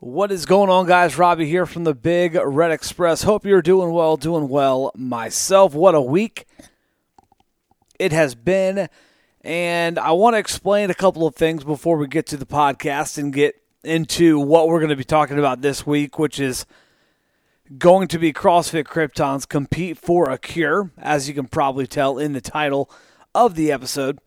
What 0.00 0.30
is 0.30 0.44
going 0.44 0.68
on, 0.68 0.86
guys? 0.86 1.16
Robbie 1.16 1.48
here 1.48 1.64
from 1.64 1.84
the 1.84 1.94
Big 1.94 2.34
Red 2.34 2.70
Express. 2.70 3.22
Hope 3.22 3.46
you're 3.46 3.62
doing 3.62 3.92
well, 3.92 4.18
doing 4.18 4.46
well 4.46 4.92
myself. 4.94 5.72
What 5.72 5.94
a 5.94 6.02
week 6.02 6.44
it 7.98 8.12
has 8.12 8.34
been. 8.34 8.90
And 9.40 9.98
I 9.98 10.12
want 10.12 10.34
to 10.34 10.38
explain 10.38 10.90
a 10.90 10.94
couple 10.94 11.26
of 11.26 11.34
things 11.34 11.64
before 11.64 11.96
we 11.96 12.08
get 12.08 12.26
to 12.26 12.36
the 12.36 12.44
podcast 12.44 13.16
and 13.16 13.32
get 13.32 13.54
into 13.84 14.38
what 14.38 14.68
we're 14.68 14.80
going 14.80 14.90
to 14.90 14.96
be 14.96 15.02
talking 15.02 15.38
about 15.38 15.62
this 15.62 15.86
week, 15.86 16.18
which 16.18 16.38
is 16.38 16.66
going 17.78 18.06
to 18.08 18.18
be 18.18 18.34
CrossFit 18.34 18.84
Krypton's 18.84 19.46
Compete 19.46 19.96
for 19.96 20.28
a 20.28 20.36
Cure, 20.36 20.90
as 20.98 21.26
you 21.26 21.32
can 21.32 21.46
probably 21.46 21.86
tell 21.86 22.18
in 22.18 22.34
the 22.34 22.42
title 22.42 22.90
of 23.34 23.54
the 23.54 23.72
episode. 23.72 24.18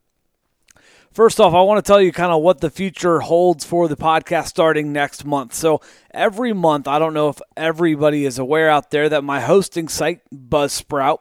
First 1.11 1.39
off, 1.39 1.55
I 1.55 1.61
want 1.61 1.83
to 1.83 1.87
tell 1.87 1.99
you 1.99 2.11
kind 2.11 2.31
of 2.31 2.43
what 2.43 2.61
the 2.61 2.69
future 2.69 3.19
holds 3.19 3.65
for 3.65 3.87
the 3.87 3.97
podcast 3.97 4.45
starting 4.45 4.93
next 4.93 5.25
month. 5.25 5.55
So, 5.55 5.81
every 6.11 6.53
month, 6.53 6.87
I 6.87 6.99
don't 6.99 7.15
know 7.15 7.29
if 7.29 7.41
everybody 7.57 8.25
is 8.25 8.37
aware 8.37 8.69
out 8.69 8.91
there 8.91 9.09
that 9.09 9.23
my 9.23 9.39
hosting 9.39 9.87
site, 9.87 10.21
Buzzsprout, 10.31 11.17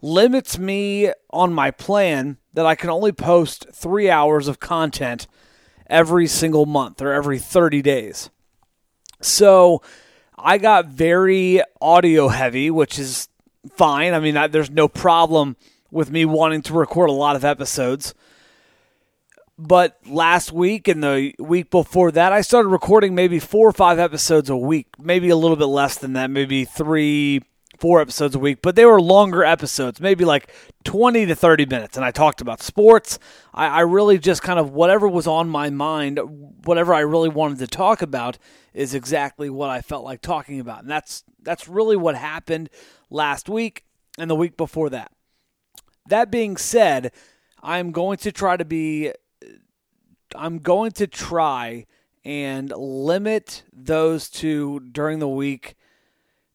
limits 0.00 0.58
me 0.58 1.12
on 1.30 1.52
my 1.52 1.70
plan 1.70 2.38
that 2.52 2.66
I 2.66 2.74
can 2.74 2.90
only 2.90 3.12
post 3.12 3.66
three 3.72 4.10
hours 4.10 4.48
of 4.48 4.58
content 4.58 5.28
every 5.86 6.26
single 6.26 6.66
month 6.66 7.00
or 7.00 7.12
every 7.12 7.38
30 7.38 7.80
days. 7.80 8.28
So, 9.20 9.82
I 10.36 10.58
got 10.58 10.86
very 10.86 11.62
audio 11.80 12.26
heavy, 12.26 12.72
which 12.72 12.98
is 12.98 13.28
fine. 13.76 14.14
I 14.14 14.18
mean, 14.18 14.36
I, 14.36 14.48
there's 14.48 14.70
no 14.70 14.88
problem 14.88 15.56
with 15.92 16.10
me 16.10 16.24
wanting 16.24 16.62
to 16.62 16.74
record 16.74 17.08
a 17.08 17.12
lot 17.12 17.36
of 17.36 17.44
episodes. 17.44 18.14
But 19.64 19.96
last 20.04 20.50
week 20.50 20.88
and 20.88 21.04
the 21.04 21.34
week 21.38 21.70
before 21.70 22.10
that, 22.10 22.32
I 22.32 22.40
started 22.40 22.68
recording 22.70 23.14
maybe 23.14 23.38
four 23.38 23.68
or 23.68 23.72
five 23.72 24.00
episodes 24.00 24.50
a 24.50 24.56
week, 24.56 24.88
maybe 24.98 25.28
a 25.28 25.36
little 25.36 25.56
bit 25.56 25.66
less 25.66 25.96
than 25.98 26.14
that, 26.14 26.30
maybe 26.30 26.64
three, 26.64 27.42
four 27.78 28.00
episodes 28.00 28.34
a 28.34 28.40
week. 28.40 28.58
But 28.60 28.74
they 28.74 28.84
were 28.84 29.00
longer 29.00 29.44
episodes, 29.44 30.00
maybe 30.00 30.24
like 30.24 30.52
20 30.82 31.26
to 31.26 31.36
30 31.36 31.66
minutes. 31.66 31.96
And 31.96 32.04
I 32.04 32.10
talked 32.10 32.40
about 32.40 32.60
sports. 32.60 33.20
I, 33.54 33.68
I 33.68 33.80
really 33.82 34.18
just 34.18 34.42
kind 34.42 34.58
of 34.58 34.72
whatever 34.72 35.06
was 35.06 35.28
on 35.28 35.48
my 35.48 35.70
mind, 35.70 36.18
whatever 36.64 36.92
I 36.92 37.00
really 37.00 37.28
wanted 37.28 37.60
to 37.60 37.68
talk 37.68 38.02
about, 38.02 38.38
is 38.74 38.94
exactly 38.94 39.48
what 39.48 39.70
I 39.70 39.80
felt 39.80 40.04
like 40.04 40.22
talking 40.22 40.58
about. 40.58 40.80
And 40.80 40.90
that's 40.90 41.22
that's 41.40 41.68
really 41.68 41.96
what 41.96 42.16
happened 42.16 42.68
last 43.10 43.48
week 43.48 43.84
and 44.18 44.28
the 44.28 44.34
week 44.34 44.56
before 44.56 44.90
that. 44.90 45.12
That 46.08 46.32
being 46.32 46.56
said, 46.56 47.12
I'm 47.62 47.92
going 47.92 48.16
to 48.18 48.32
try 48.32 48.56
to 48.56 48.64
be 48.64 49.12
I'm 50.36 50.58
going 50.58 50.92
to 50.92 51.06
try 51.06 51.86
and 52.24 52.70
limit 52.70 53.64
those 53.72 54.30
to 54.30 54.80
during 54.80 55.18
the 55.18 55.28
week. 55.28 55.74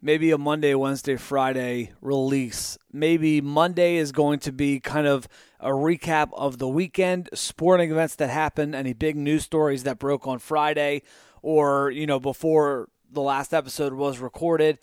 Maybe 0.02 0.32
a 0.32 0.38
Monday, 0.38 0.76
Wednesday, 0.76 1.16
Friday 1.16 1.92
release. 2.02 2.78
Maybe 2.94 3.42
Monday 3.42 3.98
is 3.98 4.12
going 4.12 4.40
to 4.40 4.52
be 4.52 4.80
kind 4.80 5.08
of 5.08 5.28
a 5.60 5.70
recap 5.70 6.30
of 6.34 6.60
the 6.60 6.68
weekend, 6.68 7.30
sporting 7.34 7.92
events 7.92 8.16
that 8.16 8.30
happened, 8.30 8.76
any 8.76 8.94
big 8.94 9.16
news 9.16 9.44
stories 9.44 9.84
that 9.84 9.98
broke 9.98 10.28
on 10.28 10.40
Friday 10.40 11.02
or, 11.42 11.90
you 11.90 12.06
know, 12.06 12.20
before 12.20 12.90
the 13.12 13.22
last 13.22 13.54
episode 13.54 13.94
was 13.94 14.20
recorded. 14.20 14.78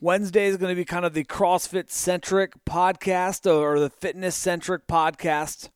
Wednesday 0.00 0.46
is 0.46 0.56
going 0.56 0.70
to 0.70 0.76
be 0.76 0.84
kind 0.84 1.04
of 1.04 1.12
the 1.12 1.24
CrossFit 1.24 1.90
centric 1.90 2.64
podcast 2.64 3.50
or 3.50 3.78
the 3.78 3.90
fitness 3.90 4.36
centric 4.36 4.86
podcast 4.86 5.68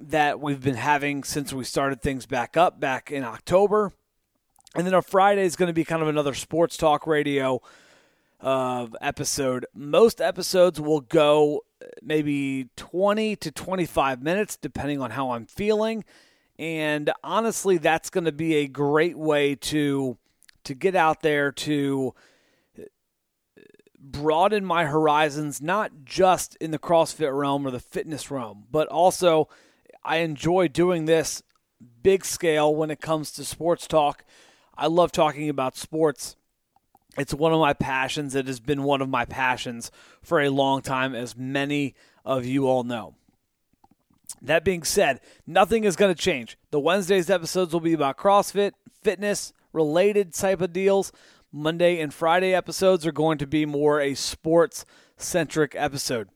that 0.00 0.40
we've 0.40 0.62
been 0.62 0.74
having 0.74 1.24
since 1.24 1.52
we 1.52 1.64
started 1.64 2.00
things 2.00 2.26
back 2.26 2.56
up 2.56 2.80
back 2.80 3.10
in 3.10 3.24
October. 3.24 3.92
And 4.74 4.86
then 4.86 4.94
on 4.94 5.02
Friday 5.02 5.42
is 5.42 5.56
going 5.56 5.68
to 5.68 5.74
be 5.74 5.84
kind 5.84 6.02
of 6.02 6.08
another 6.08 6.34
sports 6.34 6.76
talk 6.76 7.06
radio 7.06 7.60
uh, 8.40 8.86
episode. 9.00 9.66
Most 9.74 10.20
episodes 10.20 10.80
will 10.80 11.00
go 11.00 11.62
maybe 12.02 12.68
20 12.76 13.36
to 13.36 13.50
25 13.50 14.22
minutes, 14.22 14.56
depending 14.56 15.00
on 15.00 15.10
how 15.10 15.32
I'm 15.32 15.46
feeling. 15.46 16.04
And 16.58 17.10
honestly, 17.22 17.78
that's 17.78 18.10
going 18.10 18.24
to 18.24 18.32
be 18.32 18.56
a 18.56 18.68
great 18.68 19.16
way 19.18 19.54
to 19.56 20.18
to 20.64 20.74
get 20.74 20.94
out 20.94 21.22
there 21.22 21.50
to 21.50 22.14
broaden 23.98 24.64
my 24.64 24.84
horizons, 24.84 25.60
not 25.60 25.90
just 26.04 26.56
in 26.56 26.70
the 26.70 26.78
CrossFit 26.78 27.36
realm 27.36 27.66
or 27.66 27.70
the 27.70 27.80
fitness 27.80 28.30
realm, 28.30 28.64
but 28.70 28.86
also 28.88 29.48
I 30.04 30.18
enjoy 30.18 30.68
doing 30.68 31.04
this 31.04 31.42
big 32.02 32.24
scale 32.24 32.74
when 32.74 32.90
it 32.90 33.00
comes 33.00 33.32
to 33.32 33.44
sports 33.44 33.86
talk. 33.86 34.24
I 34.76 34.86
love 34.86 35.12
talking 35.12 35.48
about 35.48 35.76
sports. 35.76 36.36
It's 37.18 37.34
one 37.34 37.52
of 37.52 37.60
my 37.60 37.74
passions. 37.74 38.34
It 38.34 38.46
has 38.46 38.60
been 38.60 38.82
one 38.82 39.02
of 39.02 39.08
my 39.08 39.24
passions 39.24 39.90
for 40.22 40.40
a 40.40 40.48
long 40.48 40.82
time, 40.82 41.14
as 41.14 41.36
many 41.36 41.94
of 42.24 42.44
you 42.44 42.66
all 42.66 42.84
know. 42.84 43.14
That 44.40 44.64
being 44.64 44.82
said, 44.82 45.20
nothing 45.46 45.84
is 45.84 45.96
going 45.96 46.14
to 46.14 46.20
change. 46.20 46.56
The 46.70 46.80
Wednesdays 46.80 47.30
episodes 47.30 47.72
will 47.72 47.80
be 47.80 47.92
about 47.92 48.16
CrossFit, 48.16 48.72
fitness, 49.02 49.52
related 49.72 50.34
type 50.34 50.60
of 50.60 50.72
deals. 50.72 51.12
Monday 51.52 52.00
and 52.00 52.14
Friday 52.14 52.54
episodes 52.54 53.06
are 53.06 53.12
going 53.12 53.36
to 53.38 53.46
be 53.46 53.66
more 53.66 54.00
a 54.00 54.14
sports 54.14 54.86
centric 55.16 55.74
episode. 55.76 56.28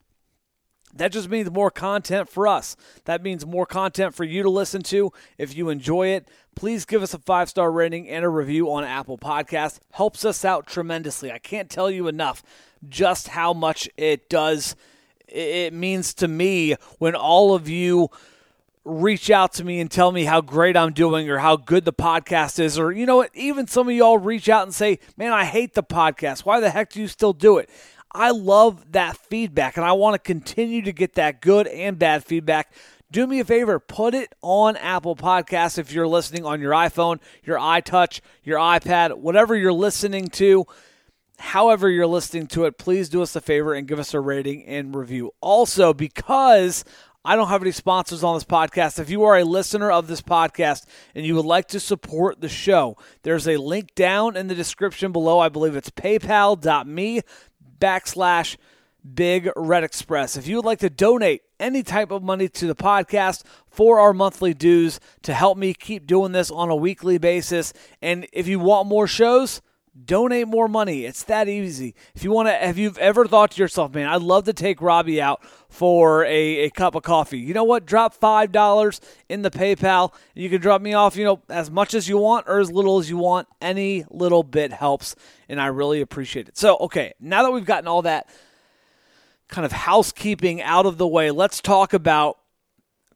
That 0.99 1.13
just 1.13 1.29
means 1.29 1.51
more 1.51 1.71
content 1.71 2.29
for 2.29 2.47
us. 2.47 2.77
That 3.05 3.23
means 3.23 3.47
more 3.47 3.67
content 3.67 4.15
for 4.15 4.25
you 4.25 4.43
to 4.43 4.51
listen 4.51 4.83
to. 4.85 5.13
If 5.39 5.57
you 5.57 5.69
enjoy 5.69 6.09
it, 6.09 6.29
please 6.55 6.85
give 6.85 7.03
us 7.03 7.15
a 7.15 7.19
five 7.19 7.49
star 7.49 7.71
rating 7.71 8.09
and 8.09 8.25
a 8.25 8.29
review 8.29 8.71
on 8.73 8.85
Apple 8.85 9.19
Podcasts. 9.19 9.79
Helps 9.93 10.25
us 10.25 10.45
out 10.45 10.67
tremendously. 10.67 11.31
I 11.31 11.39
can't 11.39 11.71
tell 11.71 11.91
you 11.91 12.09
enough 12.09 12.43
just 12.89 13.29
how 13.29 13.53
much 13.53 13.89
it 13.97 14.29
does. 14.29 14.77
It 15.29 15.73
means 15.73 16.15
to 16.15 16.29
me 16.29 16.77
when 16.99 17.15
all 17.15 17.55
of 17.55 17.69
you 17.69 18.11
reach 18.87 19.31
out 19.31 19.53
to 19.53 19.65
me 19.65 19.81
and 19.81 19.91
tell 19.91 20.13
me 20.13 20.25
how 20.25 20.41
great 20.41 20.77
I'm 20.77 20.93
doing 20.93 21.29
or 21.29 21.39
how 21.39 21.57
good 21.57 21.85
the 21.85 21.93
podcast 21.93 22.61
is, 22.61 22.79
or 22.79 22.93
you 22.93 23.05
know 23.05 23.17
what, 23.17 23.31
even 23.35 23.67
some 23.67 23.89
of 23.89 23.95
y'all 23.95 24.19
reach 24.19 24.49
out 24.49 24.63
and 24.63 24.75
say, 24.75 25.01
Man, 25.17 25.33
I 25.33 25.45
hate 25.45 25.75
the 25.75 25.83
podcast. 25.83 26.41
Why 26.41 26.61
the 26.61 26.71
heck 26.71 26.93
do 26.93 27.01
you 27.01 27.09
still 27.09 27.33
do 27.33 27.59
it? 27.59 27.69
I 28.17 28.31
love 28.31 28.93
that 28.93 29.17
feedback 29.17 29.77
and 29.77 29.85
I 29.85 29.93
want 29.93 30.15
to 30.15 30.19
continue 30.19 30.83
to 30.83 30.93
get 30.93 31.15
that 31.15 31.43
good 31.43 31.67
and 31.67 31.99
bad 31.99 32.25
feedback. 32.25 32.73
Do 33.13 33.27
me 33.27 33.41
a 33.41 33.45
favor, 33.45 33.79
put 33.79 34.15
it 34.15 34.35
on 34.43 34.77
Apple 34.77 35.15
Podcasts 35.15 35.79
if 35.79 35.93
you're 35.93 36.09
listening 36.09 36.45
on 36.45 36.61
your 36.61 36.73
iPhone, 36.73 37.21
your 37.45 37.59
iTouch, 37.59 38.21
your 38.43 38.59
iPad, 38.59 39.19
whatever 39.19 39.55
you're 39.55 39.73
listening 39.73 40.29
to. 40.29 40.65
However, 41.39 41.91
you're 41.91 42.07
listening 42.07 42.47
to 42.49 42.65
it, 42.65 42.79
please 42.79 43.11
do 43.11 43.23
us 43.23 43.37
a 43.37 43.41
favor 43.41 43.75
and 43.75 43.87
give 43.87 43.99
us 43.99 44.15
a 44.15 44.21
rating 44.21 44.65
and 44.65 44.95
review. 44.95 45.33
Also, 45.43 45.93
because 45.93 46.83
I 47.27 47.37
don't 47.37 47.49
have 47.49 47.63
any 47.63 47.73
sponsors 47.73 48.23
on 48.23 48.37
this 48.37 48.45
podcast. 48.45 48.99
If 48.99 49.11
you 49.11 49.25
are 49.25 49.37
a 49.37 49.45
listener 49.45 49.91
of 49.91 50.07
this 50.07 50.23
podcast 50.23 50.87
and 51.15 51.27
you 51.27 51.35
would 51.35 51.45
like 51.45 51.69
to 51.69 51.81
support 51.81 52.41
the 52.41 52.49
show, 52.49 52.97
there's 53.23 53.49
a 53.49 53.57
link 53.57 53.95
down 53.95 54.37
in 54.37 54.47
the 54.47 54.55
description 54.55 55.11
below. 55.13 55.41
I 55.41 55.49
believe 55.49 55.75
it's 55.75 55.91
paypal.me 55.91 57.23
backslash 57.79 58.57
Big 59.15 59.51
Red 59.57 59.85
Express. 59.85 60.37
If 60.37 60.49
you 60.49 60.57
would 60.57 60.65
like 60.65 60.81
to 60.81 60.91
donate 60.91 61.43
any 61.61 61.83
type 61.83 62.11
of 62.11 62.23
money 62.23 62.49
to 62.49 62.67
the 62.67 62.75
podcast 62.75 63.45
for 63.69 64.01
our 64.01 64.13
monthly 64.13 64.53
dues 64.53 64.99
to 65.23 65.33
help 65.33 65.57
me 65.57 65.75
keep 65.75 66.07
doing 66.07 66.33
this 66.33 66.51
on 66.51 66.71
a 66.71 66.77
weekly 66.77 67.19
basis, 67.19 67.73
and 68.03 68.27
if 68.33 68.49
you 68.49 68.59
want 68.59 68.89
more 68.89 69.07
shows, 69.07 69.63
donate 70.05 70.49
more 70.49 70.69
money. 70.69 71.05
It's 71.05 71.23
that 71.25 71.49
easy. 71.49 71.95
If 72.15 72.23
you 72.25 72.31
want 72.31 72.49
to, 72.49 72.55
have 72.55 72.79
you've 72.79 72.99
ever 72.99 73.27
thought 73.27 73.53
to 73.53 73.63
yourself, 73.63 73.95
man, 73.95 74.09
I'd 74.09 74.23
love 74.23 74.45
to 74.45 74.53
take 74.53 74.83
Robbie 74.83 75.21
out 75.21 75.45
for 75.69 76.25
a, 76.25 76.65
a 76.65 76.71
cup 76.71 76.95
of 76.95 77.03
coffee. 77.03 77.39
You 77.39 77.55
know 77.55 77.65
what? 77.65 77.87
Drop 77.87 78.15
five 78.15 78.53
dollars 78.53 79.01
in 79.29 79.43
the 79.43 79.51
PayPal. 79.51 80.13
You 80.35 80.51
can 80.51 80.61
drop 80.61 80.83
me 80.83 80.95
off, 80.95 81.17
you 81.17 81.25
know, 81.25 81.43
as 81.49 81.71
much 81.71 81.95
as 81.95 82.09
you 82.09 82.19
want 82.19 82.47
or 82.49 82.61
as 82.61 82.71
little 82.71 82.99
as 82.99 83.09
you 83.09 83.17
want. 83.17 83.49
Any 83.61 84.05
little 84.11 84.43
bit 84.43 84.73
helps, 84.73 85.17
and 85.49 85.61
I 85.61 85.67
really 85.67 86.01
appreciate 86.01 86.49
it. 86.49 86.57
So, 86.57 86.77
okay, 86.79 87.15
now 87.21 87.43
that 87.43 87.53
we've 87.53 87.65
gotten 87.65 87.89
all 87.89 88.03
that 88.03 88.29
kind 89.49 89.65
of 89.65 89.73
housekeeping 89.73 90.61
out 90.61 90.87
of 90.87 90.99
the 90.99 91.07
way, 91.07 91.31
let's 91.31 91.61
talk 91.61 91.93
about 91.93 92.39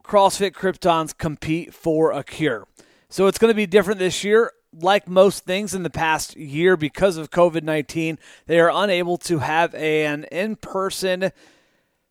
CrossFit 0.05 0.53
Krypton's 0.53 1.13
compete 1.13 1.75
for 1.75 2.13
a 2.13 2.25
cure. 2.25 2.67
So 3.09 3.27
it's 3.27 3.39
going 3.39 3.51
to 3.51 3.57
be 3.57 3.67
different 3.67 3.99
this 3.99 4.23
year 4.23 4.53
like 4.73 5.09
most 5.09 5.45
things 5.45 5.75
in 5.75 5.83
the 5.83 5.91
past 5.91 6.37
year, 6.37 6.77
because 6.77 7.17
of 7.17 7.31
COVID 7.31 7.63
19, 7.63 8.19
they 8.47 8.61
are 8.61 8.71
unable 8.73 9.17
to 9.19 9.39
have 9.39 9.75
an 9.75 10.25
in 10.25 10.57
person 10.57 11.33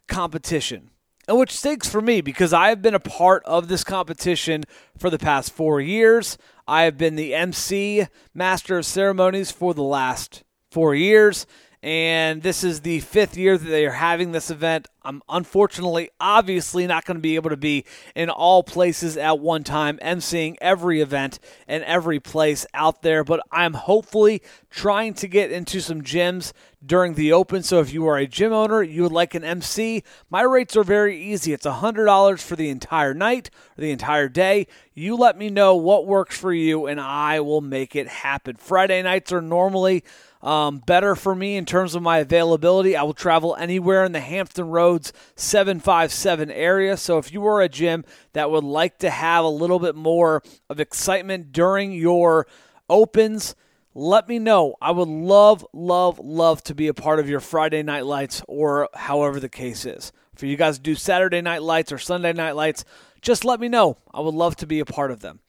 competition. 0.08 0.90
And 1.28 1.38
which 1.38 1.56
stinks 1.56 1.88
for 1.88 2.02
me 2.02 2.22
because 2.22 2.54
I 2.54 2.70
have 2.70 2.82
been 2.82 2.96
a 2.96 3.00
part 3.00 3.44
of 3.46 3.68
this 3.68 3.84
competition 3.84 4.64
for 4.98 5.10
the 5.10 5.20
past 5.20 5.54
four 5.54 5.80
years. 5.80 6.38
I 6.68 6.84
have 6.84 6.98
been 6.98 7.16
the 7.16 7.36
MC, 7.36 8.08
Master 8.34 8.80
of 8.80 8.86
Ceremonies, 8.86 9.52
for 9.52 9.74
the 9.74 9.84
last 9.84 10.44
four 10.72 10.96
years. 10.96 11.46
And 11.82 12.44
this 12.44 12.66
is 12.66 12.82
the 12.82 13.00
fifth 13.00 13.38
year 13.38 13.58
that 13.58 13.70
they 13.70 13.86
are 13.86 13.92
having 13.92 14.34
this 14.34 14.52
event. 14.52 14.90
I'm 15.02 15.22
unfortunately, 15.30 16.10
obviously, 16.20 16.86
not 16.86 17.06
going 17.06 17.16
to 17.16 17.22
be 17.22 17.36
able 17.36 17.52
to 17.52 17.58
be 17.58 17.86
in 18.16 18.30
all 18.30 18.64
places 18.64 19.16
at 19.16 19.40
one 19.40 19.64
time, 19.64 19.98
emceeing 20.04 20.58
every 20.60 21.00
event 21.00 21.40
and 21.70 21.82
every 21.86 22.20
place 22.20 22.66
out 22.74 23.02
there. 23.02 23.24
But 23.24 23.40
I'm 23.50 23.76
hopefully 23.76 24.42
trying 24.70 25.14
to 25.16 25.28
get 25.30 25.52
into 25.54 25.80
some 25.80 26.02
gyms 26.02 26.52
during 26.86 27.14
the 27.14 27.32
open. 27.32 27.64
So 27.64 27.80
if 27.80 27.94
you 27.94 28.06
are 28.08 28.18
a 28.18 28.28
gym 28.28 28.52
owner, 28.52 28.84
you 28.84 29.04
would 29.04 29.14
like 29.14 29.34
an 29.34 29.46
MC, 29.46 30.04
my 30.30 30.42
rates 30.42 30.76
are 30.76 30.84
very 30.84 31.18
easy. 31.18 31.54
It's 31.54 31.66
$100 31.66 32.42
for 32.42 32.58
the 32.58 32.70
entire 32.70 33.14
night 33.14 33.50
or 33.78 33.82
the 33.82 33.92
entire 33.92 34.28
day. 34.28 34.68
You 34.94 35.16
let 35.16 35.38
me 35.38 35.50
know 35.50 35.78
what 35.78 36.06
works 36.06 36.38
for 36.38 36.52
you, 36.52 36.88
and 36.88 37.00
I 37.00 37.40
will 37.40 37.62
make 37.62 37.96
it 37.96 38.08
happen. 38.08 38.58
Friday 38.58 39.02
nights 39.02 39.32
are 39.32 39.42
normally 39.42 40.04
um, 40.42 40.80
better 40.80 41.16
for 41.16 41.36
me 41.36 41.58
in 41.58 41.66
terms 41.66 41.96
of 41.96 42.02
my 42.02 42.20
availability. 42.20 42.96
I 42.96 43.04
will 43.04 43.14
travel 43.14 43.56
anywhere 43.56 44.06
in 44.06 44.12
the 44.12 44.20
Hampton 44.20 44.70
Roads 44.70 45.12
757 45.36 46.52
area. 46.52 46.98
So 46.98 47.18
if 47.18 47.34
you 47.34 47.46
are 47.46 47.62
a 47.62 47.70
gym 47.70 48.06
that 48.34 48.50
would 48.50 48.64
like 48.64 49.00
to 49.00 49.10
have 49.10 49.44
a 49.44 49.50
little 49.50 49.80
bit 49.80 49.96
more 49.96 50.42
of 50.70 50.80
excitement 50.80 51.52
during 51.52 51.92
your 51.92 52.48
opens, 52.90 53.56
let 53.94 54.30
me 54.30 54.40
know. 54.40 54.76
I 54.82 54.92
would 54.92 55.08
love, 55.08 55.66
love, 55.74 56.20
love 56.20 56.64
to 56.66 56.76
be 56.76 56.88
a 56.88 56.94
part 56.94 57.20
of 57.20 57.28
your 57.28 57.40
Friday 57.40 57.84
night 57.84 58.06
lights 58.06 58.42
or 58.48 58.88
however 58.94 59.40
the 59.40 59.50
case 59.50 59.86
is. 59.86 60.12
For 60.36 60.46
you 60.46 60.56
guys 60.56 60.80
do 60.80 60.96
Saturday 60.96 61.42
night 61.42 61.64
lights 61.64 61.92
or 61.92 61.98
Sunday 61.98 62.32
night 62.32 62.56
lights, 62.56 62.86
just 63.22 63.44
let 63.44 63.60
me 63.60 63.68
know. 63.68 63.98
I 64.14 64.22
would 64.22 64.34
love 64.34 64.56
to 64.58 64.68
be 64.68 64.80
a 64.80 64.86
part 64.86 65.12
of 65.12 65.20
them. 65.20 65.42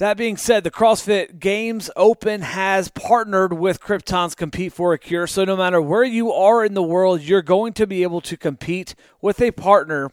That 0.00 0.16
being 0.16 0.38
said, 0.38 0.64
the 0.64 0.70
CrossFit 0.70 1.40
Games 1.40 1.90
Open 1.94 2.40
has 2.40 2.88
partnered 2.88 3.52
with 3.52 3.82
Krypton's 3.82 4.34
Compete 4.34 4.72
for 4.72 4.94
a 4.94 4.98
Cure. 4.98 5.26
So 5.26 5.44
no 5.44 5.58
matter 5.58 5.78
where 5.82 6.04
you 6.04 6.32
are 6.32 6.64
in 6.64 6.72
the 6.72 6.82
world, 6.82 7.20
you're 7.20 7.42
going 7.42 7.74
to 7.74 7.86
be 7.86 8.02
able 8.02 8.22
to 8.22 8.38
compete 8.38 8.94
with 9.20 9.42
a 9.42 9.50
partner 9.50 10.10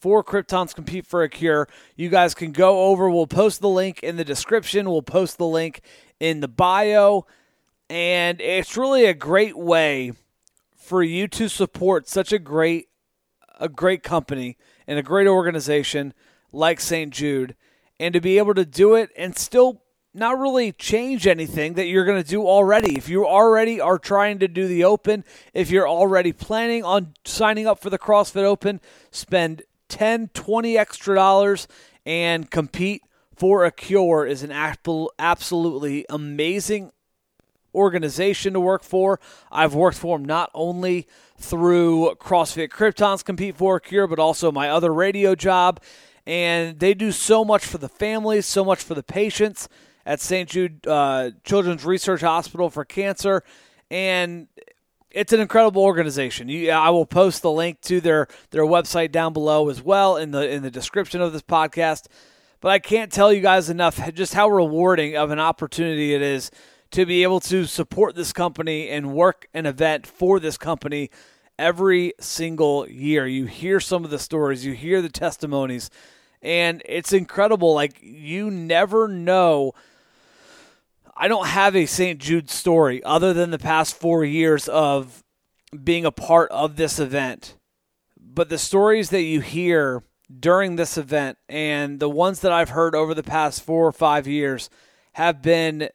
for 0.00 0.24
Krypton's 0.24 0.74
Compete 0.74 1.06
for 1.06 1.22
a 1.22 1.28
Cure. 1.28 1.68
You 1.94 2.08
guys 2.08 2.34
can 2.34 2.50
go 2.50 2.86
over. 2.86 3.08
We'll 3.08 3.28
post 3.28 3.60
the 3.60 3.68
link 3.68 4.02
in 4.02 4.16
the 4.16 4.24
description. 4.24 4.90
We'll 4.90 5.00
post 5.00 5.38
the 5.38 5.46
link 5.46 5.82
in 6.18 6.40
the 6.40 6.48
bio. 6.48 7.24
And 7.88 8.40
it's 8.40 8.76
really 8.76 9.04
a 9.04 9.14
great 9.14 9.56
way 9.56 10.10
for 10.74 11.04
you 11.04 11.28
to 11.28 11.48
support 11.48 12.08
such 12.08 12.32
a 12.32 12.40
great 12.40 12.88
a 13.60 13.68
great 13.68 14.02
company 14.02 14.56
and 14.88 14.98
a 14.98 15.04
great 15.04 15.28
organization 15.28 16.14
like 16.50 16.80
St. 16.80 17.12
Jude 17.12 17.54
and 18.04 18.12
to 18.12 18.20
be 18.20 18.36
able 18.36 18.52
to 18.52 18.66
do 18.66 18.94
it 18.94 19.10
and 19.16 19.34
still 19.34 19.80
not 20.12 20.38
really 20.38 20.72
change 20.72 21.26
anything 21.26 21.72
that 21.72 21.86
you're 21.86 22.04
going 22.04 22.22
to 22.22 22.28
do 22.28 22.46
already. 22.46 22.98
If 22.98 23.08
you 23.08 23.26
already 23.26 23.80
are 23.80 23.98
trying 23.98 24.38
to 24.40 24.46
do 24.46 24.68
the 24.68 24.84
Open, 24.84 25.24
if 25.54 25.70
you're 25.70 25.88
already 25.88 26.30
planning 26.30 26.84
on 26.84 27.14
signing 27.24 27.66
up 27.66 27.80
for 27.80 27.88
the 27.88 27.98
CrossFit 27.98 28.44
Open, 28.44 28.82
spend 29.10 29.62
10, 29.88 30.28
20 30.34 30.76
extra 30.76 31.14
dollars 31.14 31.66
and 32.04 32.50
compete 32.50 33.00
for 33.34 33.64
a 33.64 33.72
cure 33.72 34.26
is 34.26 34.42
an 34.42 34.52
absolutely 34.52 36.04
amazing 36.10 36.92
organization 37.74 38.52
to 38.52 38.60
work 38.60 38.82
for. 38.82 39.18
I've 39.50 39.74
worked 39.74 39.96
for 39.96 40.18
them 40.18 40.26
not 40.26 40.50
only 40.52 41.08
through 41.38 42.16
CrossFit 42.20 42.68
Krypton's 42.68 43.22
Compete 43.22 43.56
for 43.56 43.76
a 43.76 43.80
Cure, 43.80 44.06
but 44.06 44.18
also 44.18 44.52
my 44.52 44.68
other 44.68 44.92
radio 44.92 45.34
job 45.34 45.80
and 46.26 46.78
they 46.78 46.94
do 46.94 47.12
so 47.12 47.44
much 47.44 47.64
for 47.64 47.78
the 47.78 47.88
families, 47.88 48.46
so 48.46 48.64
much 48.64 48.82
for 48.82 48.94
the 48.94 49.02
patients 49.02 49.68
at 50.06 50.20
St. 50.20 50.48
Jude 50.48 50.86
uh, 50.86 51.30
Children's 51.44 51.84
Research 51.84 52.20
Hospital 52.20 52.70
for 52.70 52.84
cancer, 52.84 53.42
and 53.90 54.48
it's 55.10 55.32
an 55.32 55.40
incredible 55.40 55.82
organization. 55.82 56.48
You, 56.48 56.70
I 56.72 56.90
will 56.90 57.06
post 57.06 57.42
the 57.42 57.50
link 57.50 57.80
to 57.82 58.00
their 58.00 58.26
their 58.50 58.64
website 58.64 59.12
down 59.12 59.32
below 59.32 59.68
as 59.68 59.82
well 59.82 60.16
in 60.16 60.32
the 60.32 60.48
in 60.48 60.62
the 60.62 60.70
description 60.70 61.20
of 61.20 61.32
this 61.32 61.42
podcast. 61.42 62.06
But 62.60 62.70
I 62.70 62.78
can't 62.78 63.12
tell 63.12 63.32
you 63.32 63.40
guys 63.40 63.68
enough 63.68 64.12
just 64.14 64.34
how 64.34 64.48
rewarding 64.48 65.16
of 65.16 65.30
an 65.30 65.38
opportunity 65.38 66.14
it 66.14 66.22
is 66.22 66.50
to 66.92 67.04
be 67.04 67.22
able 67.22 67.40
to 67.40 67.66
support 67.66 68.14
this 68.14 68.32
company 68.32 68.88
and 68.88 69.12
work 69.12 69.48
an 69.52 69.66
event 69.66 70.06
for 70.06 70.40
this 70.40 70.56
company 70.56 71.10
every 71.58 72.14
single 72.20 72.88
year. 72.88 73.26
You 73.26 73.46
hear 73.46 73.80
some 73.80 74.04
of 74.04 74.10
the 74.10 74.18
stories, 74.18 74.64
you 74.64 74.72
hear 74.72 75.02
the 75.02 75.08
testimonies, 75.08 75.90
and 76.42 76.82
it's 76.84 77.12
incredible. 77.12 77.74
Like 77.74 77.98
you 78.00 78.50
never 78.50 79.08
know. 79.08 79.72
I 81.16 81.28
don't 81.28 81.46
have 81.46 81.76
a 81.76 81.86
St. 81.86 82.18
Jude 82.18 82.50
story 82.50 83.02
other 83.04 83.32
than 83.32 83.50
the 83.50 83.58
past 83.58 83.96
four 83.96 84.24
years 84.24 84.68
of 84.68 85.22
being 85.82 86.04
a 86.04 86.10
part 86.10 86.50
of 86.50 86.76
this 86.76 86.98
event. 86.98 87.56
But 88.18 88.48
the 88.48 88.58
stories 88.58 89.10
that 89.10 89.22
you 89.22 89.40
hear 89.40 90.02
during 90.40 90.76
this 90.76 90.98
event 90.98 91.38
and 91.48 92.00
the 92.00 92.08
ones 92.08 92.40
that 92.40 92.52
I've 92.52 92.70
heard 92.70 92.94
over 92.94 93.14
the 93.14 93.22
past 93.22 93.62
four 93.62 93.86
or 93.86 93.92
five 93.92 94.26
years 94.26 94.70
have 95.12 95.42
been 95.42 95.88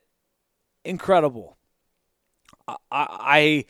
incredible. 0.86 1.58
I, 2.68 2.76
I 2.92 3.66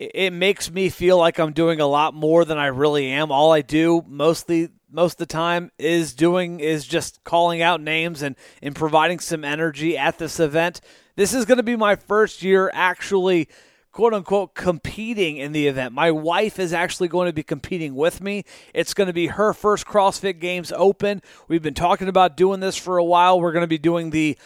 it 0.00 0.32
makes 0.32 0.70
me 0.70 0.88
feel 0.88 1.18
like 1.18 1.38
I'm 1.38 1.52
doing 1.52 1.78
a 1.78 1.86
lot 1.86 2.14
more 2.14 2.46
than 2.46 2.56
I 2.56 2.66
really 2.66 3.06
am. 3.08 3.30
All 3.30 3.52
I 3.52 3.60
do 3.60 4.02
mostly 4.08 4.70
most 4.90 5.14
of 5.14 5.18
the 5.18 5.26
time 5.26 5.70
is 5.78 6.14
doing 6.14 6.58
is 6.58 6.86
just 6.86 7.22
calling 7.22 7.60
out 7.60 7.82
names 7.82 8.22
and, 8.22 8.34
and 8.62 8.74
providing 8.74 9.20
some 9.20 9.44
energy 9.44 9.98
at 9.98 10.18
this 10.18 10.40
event. 10.40 10.80
This 11.16 11.34
is 11.34 11.44
going 11.44 11.58
to 11.58 11.62
be 11.62 11.76
my 11.76 11.96
first 11.96 12.42
year 12.42 12.70
actually 12.72 13.48
quote 13.92 14.14
unquote 14.14 14.54
competing 14.54 15.36
in 15.36 15.52
the 15.52 15.66
event. 15.66 15.92
My 15.92 16.10
wife 16.10 16.58
is 16.58 16.72
actually 16.72 17.08
going 17.08 17.26
to 17.26 17.32
be 17.32 17.42
competing 17.42 17.94
with 17.94 18.22
me. 18.22 18.44
It's 18.72 18.94
going 18.94 19.08
to 19.08 19.12
be 19.12 19.26
her 19.26 19.52
first 19.52 19.86
CrossFit 19.86 20.40
Games 20.40 20.72
Open. 20.74 21.20
We've 21.46 21.62
been 21.62 21.74
talking 21.74 22.08
about 22.08 22.38
doing 22.38 22.60
this 22.60 22.76
for 22.76 22.96
a 22.96 23.04
while. 23.04 23.38
We're 23.38 23.52
going 23.52 23.64
to 23.64 23.68
be 23.68 23.78
doing 23.78 24.10
the 24.10 24.38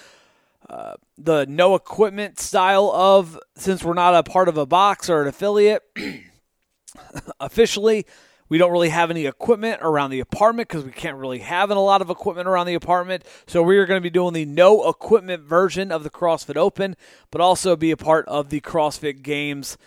the 1.19 1.46
no 1.49 1.75
equipment 1.75 2.38
style 2.38 2.90
of 2.90 3.38
since 3.56 3.84
we're 3.84 3.94
not 3.94 4.14
a 4.14 4.22
part 4.22 4.49
of 4.49 4.56
a 4.56 4.66
box 4.66 5.08
or 5.08 5.22
an 5.22 5.28
affiliate 5.28 5.82
officially 7.40 8.06
we 8.49 8.58
don't 8.58 8.72
really 8.72 8.90
have 8.90 9.11
any 9.11 9.26
equipment 9.26 9.81
around 9.82 10.11
the 10.11 10.20
apartment 10.20 10.69
because 10.69 10.84
we 10.84 10.93
can't 10.93 11.16
really 11.16 11.38
have 11.38 11.70
a 11.70 11.75
lot 11.75 12.02
of 12.02 12.11
equipment 12.11 12.46
around 12.46 12.66
the 12.66 12.75
apartment. 12.75 13.25
So 13.46 13.62
we 13.62 13.78
are 13.78 13.87
going 13.87 13.99
to 13.99 14.02
be 14.02 14.11
doing 14.11 14.34
the 14.34 14.44
no 14.44 14.88
equipment 14.88 15.43
version 15.44 15.90
of 15.90 16.02
the 16.02 16.11
CrossFit 16.11 16.56
Open, 16.56 16.94
but 17.31 17.40
also 17.40 17.75
be 17.75 17.90
a 17.90 17.96
part 17.96 18.28
of 18.28 18.50
the 18.50 18.61
CrossFit 18.61 19.22
Games 19.22 19.78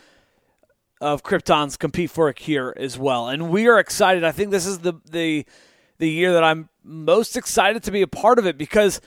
of 1.00 1.24
Krypton's 1.24 1.78
compete 1.78 2.10
for 2.10 2.28
a 2.28 2.34
cure 2.34 2.74
as 2.76 2.98
well. 2.98 3.30
And 3.30 3.50
we 3.50 3.68
are 3.68 3.80
excited. 3.80 4.24
I 4.24 4.32
think 4.32 4.52
this 4.52 4.66
is 4.66 4.80
the 4.80 4.94
the 5.10 5.46
the 6.00 6.10
year 6.10 6.34
that 6.34 6.44
I'm 6.44 6.70
most 6.84 7.38
excited 7.38 7.84
to 7.84 7.92
be 7.92 8.02
a 8.02 8.08
part 8.08 8.40
of 8.40 8.46
it 8.48 8.58
because 8.58 9.02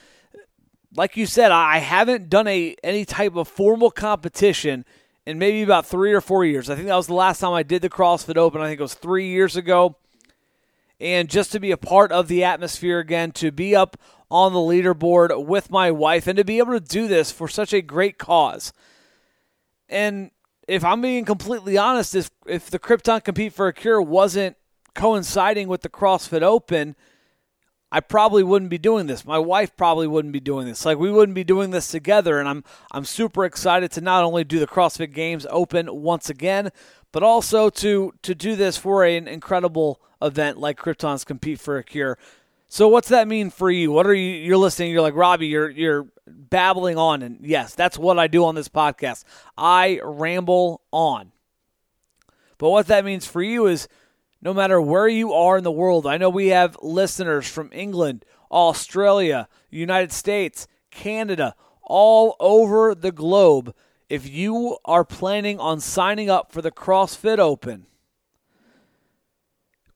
like 0.96 1.16
you 1.16 1.26
said, 1.26 1.52
I 1.52 1.78
haven't 1.78 2.28
done 2.28 2.46
a 2.48 2.74
any 2.82 3.05
type 3.05 3.36
of 3.36 3.48
formal 3.48 3.91
competition 3.91 4.84
in 5.26 5.38
maybe 5.38 5.62
about 5.62 5.86
three 5.86 6.12
or 6.12 6.20
four 6.20 6.44
years. 6.44 6.69
I 6.69 6.74
think 6.74 6.88
that 6.88 6.96
was 6.96 7.06
the 7.06 7.15
last 7.15 7.41
time 7.41 7.53
I 7.53 7.62
did 7.62 7.82
the 7.82 7.91
CrossFit 7.91 8.36
Open. 8.36 8.60
I 8.60 8.69
think 8.69 8.81
it 8.81 8.82
was 8.82 8.94
three 8.94 9.29
years 9.29 9.56
ago. 9.56 9.96
And 10.98 11.31
just 11.31 11.53
to 11.53 11.60
be 11.60 11.70
a 11.70 11.76
part 11.76 12.12
of 12.12 12.29
the 12.29 12.44
atmosphere 12.44 12.98
again, 12.98 13.32
to 13.32 13.50
be 13.50 13.74
up 13.74 13.96
on 14.31 14.53
the 14.53 14.58
leaderboard 14.58 15.46
with 15.46 15.70
my 15.70 15.91
wife, 15.91 16.26
and 16.26 16.36
to 16.36 16.44
be 16.44 16.58
able 16.58 16.72
to 16.72 16.81
do 16.81 17.08
this 17.08 17.32
for 17.32 17.48
such 17.48 17.72
a 17.72 17.81
great 17.81 18.19
cause. 18.19 18.72
And 19.88 20.31
if 20.69 20.84
I'm 20.84 21.00
being 21.00 21.24
completely 21.24 21.79
honest, 21.79 22.15
if, 22.15 22.31
if 22.46 22.70
the 22.70 22.79
Krypton 22.79 23.24
Compete 23.24 23.53
for 23.53 23.67
a 23.67 23.72
Cure 23.72 24.00
wasn't 24.00 24.56
coinciding 24.94 25.69
with 25.69 25.82
the 25.82 25.88
CrossFit 25.88 26.43
Open– 26.43 26.96
I 27.93 28.01
probably 28.01 28.44
wouldn't 28.44 28.70
be 28.70 28.79
doing 28.79 29.06
this. 29.06 29.25
My 29.25 29.39
wife 29.39 29.77
probably 29.77 30.06
wouldn't 30.06 30.32
be 30.32 30.41
doing 30.41 30.67
this. 30.67 30.85
Like 30.85 30.99
we 30.99 31.11
wouldn't 31.11 31.35
be 31.35 31.44
doing 31.44 31.70
this 31.70 31.89
together 31.89 32.39
and 32.39 32.49
I'm 32.49 32.65
I'm 32.93 33.05
super 33.05 33.44
excited 33.44 33.91
to 33.93 34.01
not 34.01 34.23
only 34.25 34.44
do 34.44 34.61
the 34.61 34.67
CrossFit 34.67 35.13
Games 35.13 35.47
Open 35.51 35.89
once 36.03 36.31
again, 36.31 36.70
but 37.11 37.23
also 37.23 37.69
to 37.70 38.15
to 38.23 38.35
do 38.35 38.55
this 38.55 38.77
for 38.77 39.05
an 39.05 39.27
incredible 39.27 40.01
event 40.23 40.59
like 40.59 40.79
Krypton's 40.79 41.25
Compete 41.25 41.59
for 41.59 41.79
a 41.79 41.85
Cure. 41.85 42.17
So 42.69 42.87
what's 42.87 43.09
that 43.09 43.27
mean 43.27 43.51
for 43.51 43.69
you? 43.69 43.91
What 43.91 44.06
are 44.06 44.15
you 44.15 44.35
you're 44.37 44.56
listening, 44.56 44.93
you're 44.93 45.03
like, 45.03 45.17
Robbie, 45.17 45.49
you're 45.49 45.70
you're 45.70 46.06
babbling 46.29 46.97
on 46.97 47.23
and 47.23 47.41
yes, 47.43 47.75
that's 47.75 47.99
what 47.99 48.20
I 48.20 48.29
do 48.29 48.44
on 48.44 48.55
this 48.55 48.69
podcast. 48.69 49.25
I 49.59 50.01
ramble 50.05 50.82
on. 50.93 51.32
But 52.59 52.70
what 52.70 52.87
that 52.87 53.05
means 53.05 53.27
for 53.27 53.43
you 53.43 53.67
is 53.67 53.89
no 54.43 54.55
matter 54.55 54.81
where 54.81 55.09
you 55.09 55.32
are 55.32 55.59
in 55.59 55.65
the 55.65 55.70
world. 55.70 56.06
I 56.06 56.17
know 56.17 56.31
we 56.31 56.49
have 56.49 56.77
listeners 56.82 57.49
from 57.49 57.70
England, 57.73 58.25
Australia, 58.51 59.49
United 59.70 60.13
States, 60.13 60.67
Canada, 60.91 61.55
all 61.82 62.37
over 62.41 62.94
the 62.94 63.13
globe. 63.13 63.75
If 64.09 64.29
you 64.29 64.79
are 64.85 65.05
planning 65.05 65.61
on 65.61 65.81
signing 65.81 66.31
up 66.31 66.51
for 66.51 66.63
the 66.63 66.70
CrossFit 66.73 67.39
Open, 67.39 67.87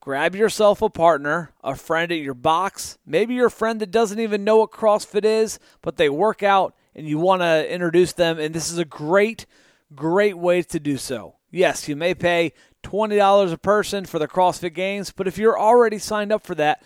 grab 0.01 0.37
yourself 0.37 0.83
a 0.83 0.91
partner, 0.91 1.51
a 1.65 1.75
friend 1.75 2.13
at 2.13 2.19
your 2.19 2.35
box, 2.35 2.99
maybe 3.07 3.35
your 3.35 3.51
friend 3.51 3.81
that 3.81 3.91
doesn't 3.91 4.21
even 4.21 4.45
know 4.45 4.59
what 4.59 4.71
CrossFit 4.71 5.25
is, 5.25 5.59
but 5.83 5.97
they 5.97 6.09
work 6.09 6.43
out 6.43 6.77
and 6.95 7.09
you 7.09 7.19
want 7.19 7.43
to 7.43 7.73
introduce 7.73 8.13
them. 8.13 8.39
And 8.39 8.55
this 8.55 8.71
is 8.71 8.79
a 8.79 8.85
great, 8.85 9.47
great 9.95 10.39
way 10.39 10.63
to 10.63 10.79
do 10.79 10.97
so. 10.97 11.37
Yes, 11.51 11.89
you 11.89 11.97
may 11.97 12.15
pay 12.15 12.53
$20 12.85 13.53
a 13.53 13.59
person 13.59 14.05
for 14.05 14.19
the 14.19 14.29
CrossFit 14.29 14.75
Games. 14.75 15.11
But 15.11 15.27
if 15.27 15.39
you're 15.39 15.59
already 15.59 15.99
signed 15.99 16.33
up 16.33 16.47
for 16.47 16.55
that, 16.55 16.83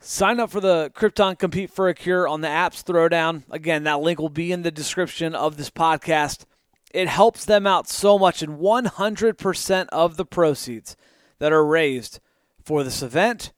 sign 0.00 0.40
up 0.40 0.50
for 0.50 0.60
the 0.60 0.90
Krypton 0.94 1.38
Compete 1.38 1.70
for 1.70 1.88
a 1.88 1.94
Cure 1.94 2.26
on 2.26 2.40
the 2.40 2.48
apps 2.48 2.82
throwdown. 2.82 3.42
Again, 3.50 3.84
that 3.84 4.00
link 4.00 4.18
will 4.18 4.28
be 4.28 4.50
in 4.50 4.62
the 4.62 4.70
description 4.70 5.34
of 5.34 5.56
this 5.56 5.70
podcast. 5.70 6.44
It 6.92 7.08
helps 7.08 7.44
them 7.44 7.66
out 7.66 7.88
so 7.88 8.18
much, 8.18 8.42
and 8.42 8.58
100% 8.58 9.88
of 9.88 10.16
the 10.16 10.24
proceeds 10.24 10.96
that 11.38 11.52
are 11.52 11.64
raised 11.64 12.20
for 12.62 12.82
this 12.82 13.02
event, 13.02 13.52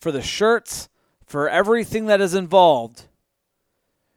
for 0.00 0.10
the 0.10 0.22
shirts, 0.22 0.88
for 1.26 1.48
everything 1.48 2.06
that 2.06 2.20
is 2.20 2.34
involved 2.34 3.06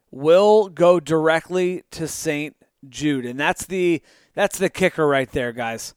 will 0.09 0.69
go 0.69 0.99
directly 0.99 1.83
to 1.91 2.07
St. 2.07 2.55
Jude. 2.87 3.25
And 3.25 3.39
that's 3.39 3.65
the 3.65 4.01
that's 4.33 4.57
the 4.57 4.69
kicker 4.69 5.07
right 5.07 5.31
there, 5.31 5.51
guys. 5.51 5.93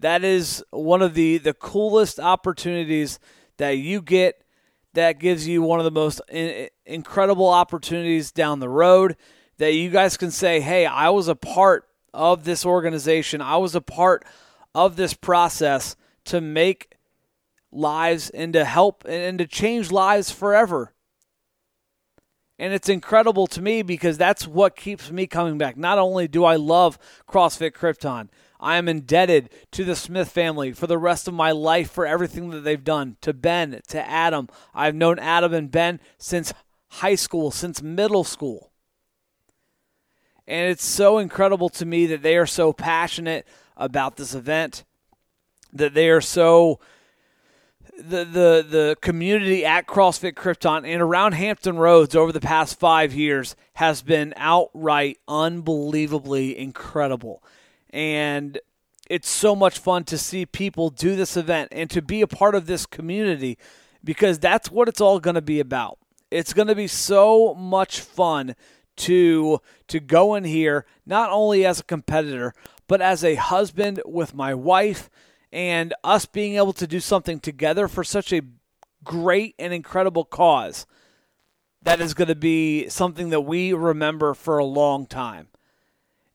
That 0.00 0.22
is 0.22 0.64
one 0.70 1.02
of 1.02 1.14
the 1.14 1.38
the 1.38 1.54
coolest 1.54 2.20
opportunities 2.20 3.18
that 3.56 3.78
you 3.78 4.00
get 4.00 4.44
that 4.94 5.18
gives 5.18 5.46
you 5.46 5.62
one 5.62 5.80
of 5.80 5.84
the 5.84 5.90
most 5.90 6.20
in, 6.28 6.68
incredible 6.86 7.48
opportunities 7.48 8.30
down 8.30 8.60
the 8.60 8.68
road 8.68 9.16
that 9.58 9.72
you 9.72 9.90
guys 9.90 10.16
can 10.16 10.30
say, 10.30 10.60
"Hey, 10.60 10.86
I 10.86 11.10
was 11.10 11.28
a 11.28 11.34
part 11.34 11.88
of 12.14 12.44
this 12.44 12.64
organization. 12.64 13.40
I 13.40 13.56
was 13.56 13.74
a 13.74 13.80
part 13.80 14.24
of 14.74 14.96
this 14.96 15.14
process 15.14 15.96
to 16.26 16.40
make 16.40 16.94
lives 17.72 18.30
and 18.30 18.52
to 18.52 18.64
help 18.64 19.04
and 19.04 19.38
to 19.38 19.46
change 19.46 19.90
lives 19.90 20.30
forever." 20.30 20.94
And 22.60 22.72
it's 22.72 22.88
incredible 22.88 23.46
to 23.48 23.62
me 23.62 23.82
because 23.82 24.18
that's 24.18 24.46
what 24.46 24.74
keeps 24.74 25.10
me 25.10 25.26
coming 25.26 25.58
back. 25.58 25.76
Not 25.76 25.98
only 25.98 26.26
do 26.26 26.44
I 26.44 26.56
love 26.56 26.98
CrossFit 27.28 27.70
Krypton, 27.72 28.28
I 28.60 28.76
am 28.76 28.88
indebted 28.88 29.50
to 29.72 29.84
the 29.84 29.96
Smith 29.96 30.30
family 30.30 30.72
for 30.72 30.86
the 30.86 30.98
rest 30.98 31.28
of 31.28 31.34
my 31.34 31.52
life 31.52 31.90
for 31.90 32.06
everything 32.06 32.50
that 32.50 32.60
they've 32.60 32.82
done. 32.82 33.16
To 33.22 33.32
Ben, 33.32 33.80
to 33.88 34.08
Adam. 34.08 34.48
I've 34.74 34.94
known 34.94 35.18
Adam 35.18 35.54
and 35.54 35.70
Ben 35.70 36.00
since 36.18 36.52
high 36.88 37.14
school, 37.14 37.50
since 37.50 37.82
middle 37.82 38.24
school. 38.24 38.72
And 40.46 40.70
it's 40.70 40.84
so 40.84 41.18
incredible 41.18 41.68
to 41.70 41.84
me 41.84 42.06
that 42.06 42.22
they 42.22 42.36
are 42.36 42.46
so 42.46 42.72
passionate 42.72 43.46
about 43.76 44.16
this 44.16 44.34
event, 44.34 44.84
that 45.72 45.94
they 45.94 46.08
are 46.08 46.22
so 46.22 46.80
the 47.98 48.24
the 48.24 48.66
the 48.68 48.96
community 49.00 49.64
at 49.64 49.86
CrossFit 49.86 50.34
Krypton 50.34 50.86
and 50.86 51.02
around 51.02 51.32
Hampton 51.32 51.76
Roads 51.76 52.14
over 52.14 52.32
the 52.32 52.40
past 52.40 52.78
five 52.78 53.12
years 53.12 53.56
has 53.74 54.02
been 54.02 54.32
outright 54.36 55.18
unbelievably 55.26 56.56
incredible, 56.56 57.42
and 57.90 58.58
it's 59.08 59.28
so 59.28 59.56
much 59.56 59.78
fun 59.78 60.04
to 60.04 60.18
see 60.18 60.44
people 60.44 60.90
do 60.90 61.16
this 61.16 61.36
event 61.36 61.70
and 61.72 61.88
to 61.90 62.02
be 62.02 62.20
a 62.20 62.26
part 62.26 62.54
of 62.54 62.66
this 62.66 62.86
community 62.86 63.58
because 64.04 64.38
that's 64.38 64.70
what 64.70 64.88
it's 64.88 65.00
all 65.00 65.18
going 65.20 65.34
to 65.34 65.42
be 65.42 65.60
about. 65.60 65.98
It's 66.30 66.52
going 66.52 66.68
to 66.68 66.74
be 66.74 66.86
so 66.86 67.54
much 67.54 68.00
fun 68.00 68.54
to 68.96 69.60
to 69.86 70.00
go 70.00 70.34
in 70.34 70.42
here 70.42 70.84
not 71.06 71.30
only 71.30 71.64
as 71.64 71.78
a 71.78 71.84
competitor 71.84 72.52
but 72.88 73.00
as 73.00 73.22
a 73.22 73.36
husband 73.36 74.02
with 74.04 74.34
my 74.34 74.52
wife 74.52 75.08
and 75.52 75.94
us 76.02 76.26
being 76.26 76.56
able 76.56 76.72
to 76.72 76.86
do 76.86 76.98
something 76.98 77.38
together 77.38 77.86
for 77.86 78.02
such 78.02 78.32
a 78.32 78.42
great 79.04 79.54
and 79.56 79.72
incredible 79.72 80.24
cause 80.24 80.84
that 81.82 82.00
is 82.00 82.12
going 82.12 82.28
to 82.28 82.34
be 82.34 82.88
something 82.88 83.30
that 83.30 83.42
we 83.42 83.72
remember 83.72 84.34
for 84.34 84.58
a 84.58 84.64
long 84.64 85.06
time. 85.06 85.48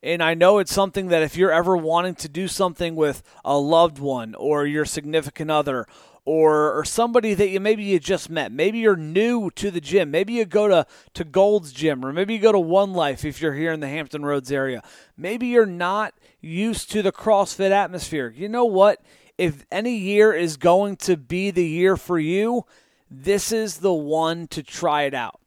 And 0.03 0.21
I 0.21 0.33
know 0.33 0.59
it's 0.59 0.73
something 0.73 1.07
that 1.07 1.23
if 1.23 1.37
you're 1.37 1.51
ever 1.51 1.77
wanting 1.77 2.15
to 2.15 2.27
do 2.27 2.49
something 2.49 2.95
with 2.95 3.23
a 3.45 3.57
loved 3.57 3.99
one 3.99 4.35
or 4.35 4.65
your 4.67 4.83
significant 4.83 5.49
other 5.49 5.87
or 6.25 6.77
or 6.77 6.85
somebody 6.85 7.33
that 7.33 7.49
you 7.49 7.59
maybe 7.59 7.83
you 7.83 7.99
just 7.99 8.29
met. 8.29 8.51
Maybe 8.51 8.79
you're 8.79 8.97
new 8.97 9.49
to 9.51 9.71
the 9.71 9.81
gym. 9.81 10.11
Maybe 10.11 10.33
you 10.33 10.45
go 10.45 10.67
to 10.67 10.85
to 11.13 11.23
Gold's 11.23 11.71
Gym 11.71 12.05
or 12.05 12.11
maybe 12.11 12.33
you 12.33 12.39
go 12.39 12.51
to 12.51 12.59
One 12.59 12.93
Life 12.93 13.23
if 13.23 13.41
you're 13.41 13.53
here 13.53 13.71
in 13.71 13.79
the 13.79 13.87
Hampton 13.87 14.25
Roads 14.25 14.51
area. 14.51 14.83
Maybe 15.17 15.47
you're 15.47 15.65
not 15.65 16.13
used 16.41 16.91
to 16.91 17.01
the 17.01 17.11
CrossFit 17.11 17.71
atmosphere. 17.71 18.33
You 18.35 18.49
know 18.49 18.65
what? 18.65 19.01
If 19.37 19.65
any 19.71 19.95
year 19.97 20.33
is 20.33 20.57
going 20.57 20.97
to 20.97 21.17
be 21.17 21.49
the 21.49 21.65
year 21.65 21.97
for 21.97 22.19
you, 22.19 22.65
this 23.09 23.51
is 23.51 23.77
the 23.77 23.93
one 23.93 24.47
to 24.49 24.61
try 24.63 25.03
it 25.03 25.13
out. 25.13 25.39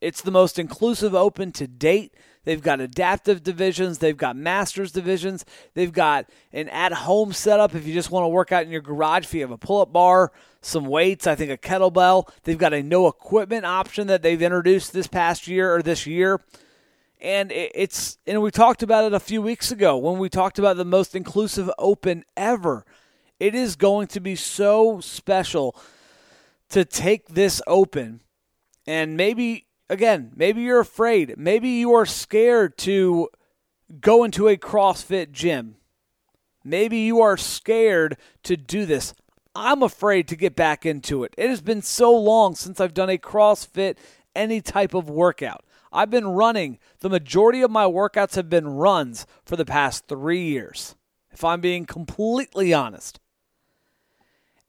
It's 0.00 0.22
the 0.22 0.30
most 0.30 0.58
inclusive 0.58 1.14
open 1.14 1.52
to 1.52 1.66
date. 1.66 2.14
They've 2.44 2.62
got 2.62 2.80
adaptive 2.80 3.42
divisions. 3.42 3.98
They've 3.98 4.16
got 4.16 4.34
masters 4.34 4.92
divisions. 4.92 5.44
They've 5.74 5.92
got 5.92 6.30
an 6.52 6.70
at 6.70 6.92
home 6.92 7.32
setup 7.32 7.74
if 7.74 7.86
you 7.86 7.92
just 7.92 8.10
want 8.10 8.24
to 8.24 8.28
work 8.28 8.50
out 8.50 8.64
in 8.64 8.70
your 8.70 8.80
garage. 8.80 9.24
If 9.24 9.34
you 9.34 9.42
have 9.42 9.50
a 9.50 9.58
pull 9.58 9.82
up 9.82 9.92
bar, 9.92 10.32
some 10.62 10.86
weights, 10.86 11.26
I 11.26 11.34
think 11.34 11.50
a 11.50 11.58
kettlebell. 11.58 12.30
They've 12.44 12.56
got 12.56 12.72
a 12.72 12.82
no 12.82 13.08
equipment 13.08 13.66
option 13.66 14.06
that 14.06 14.22
they've 14.22 14.40
introduced 14.40 14.92
this 14.92 15.06
past 15.06 15.46
year 15.48 15.74
or 15.74 15.82
this 15.82 16.06
year. 16.06 16.40
And 17.20 17.52
it's, 17.52 18.16
and 18.26 18.40
we 18.40 18.50
talked 18.50 18.82
about 18.82 19.04
it 19.04 19.12
a 19.12 19.20
few 19.20 19.42
weeks 19.42 19.70
ago 19.70 19.98
when 19.98 20.18
we 20.18 20.30
talked 20.30 20.58
about 20.58 20.78
the 20.78 20.86
most 20.86 21.14
inclusive 21.14 21.70
open 21.78 22.24
ever. 22.34 22.86
It 23.38 23.54
is 23.54 23.76
going 23.76 24.06
to 24.08 24.20
be 24.20 24.36
so 24.36 25.00
special 25.00 25.76
to 26.70 26.86
take 26.86 27.28
this 27.28 27.60
open 27.66 28.20
and 28.86 29.18
maybe 29.18 29.66
again, 29.90 30.30
maybe 30.34 30.62
you're 30.62 30.80
afraid. 30.80 31.34
Maybe 31.36 31.68
you 31.68 31.92
are 31.92 32.06
scared 32.06 32.78
to 32.78 33.28
go 34.00 34.24
into 34.24 34.48
a 34.48 34.56
CrossFit 34.56 35.32
gym. 35.32 35.76
Maybe 36.64 36.98
you 36.98 37.20
are 37.20 37.36
scared 37.36 38.16
to 38.44 38.56
do 38.56 38.86
this. 38.86 39.14
I'm 39.54 39.82
afraid 39.82 40.28
to 40.28 40.36
get 40.36 40.54
back 40.54 40.86
into 40.86 41.24
it. 41.24 41.34
It 41.36 41.50
has 41.50 41.60
been 41.60 41.82
so 41.82 42.16
long 42.16 42.54
since 42.54 42.80
I've 42.80 42.94
done 42.94 43.10
a 43.10 43.18
CrossFit, 43.18 43.96
any 44.34 44.60
type 44.60 44.94
of 44.94 45.10
workout. 45.10 45.64
I've 45.92 46.10
been 46.10 46.28
running. 46.28 46.78
The 47.00 47.10
majority 47.10 47.62
of 47.62 47.70
my 47.70 47.84
workouts 47.84 48.36
have 48.36 48.48
been 48.48 48.68
runs 48.68 49.26
for 49.44 49.56
the 49.56 49.64
past 49.64 50.06
three 50.06 50.44
years, 50.44 50.94
if 51.32 51.42
I'm 51.42 51.60
being 51.60 51.84
completely 51.84 52.72
honest. 52.72 53.18